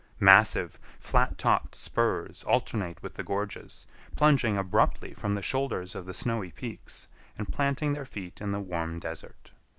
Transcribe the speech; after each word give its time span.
Massive, 0.19 0.79
flat 0.99 1.37
topped 1.37 1.75
spurs 1.75 2.41
alternate 2.45 3.03
with 3.03 3.13
the 3.13 3.23
gorges, 3.23 3.85
plunging 4.15 4.57
abruptly 4.57 5.13
from 5.13 5.35
the 5.35 5.43
shoulders 5.43 5.93
of 5.93 6.07
the 6.07 6.13
snowy 6.15 6.49
peaks, 6.49 7.07
and 7.37 7.53
planting 7.53 7.93
their 7.93 8.03
feet 8.05 8.41
in 8.41 8.49
the 8.49 8.59
warm 8.59 8.97
desert. 8.99 9.51